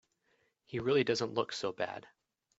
He 0.65 0.79
really 0.79 1.03
doesn't 1.03 1.35
look 1.35 1.51
so 1.53 1.71
bad. 1.73 2.07